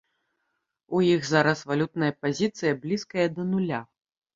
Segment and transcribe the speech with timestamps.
[0.99, 3.89] У іх зараз валютная пазіцыя блізкая да нуля.